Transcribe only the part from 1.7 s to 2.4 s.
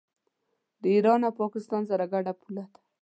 سره ګډه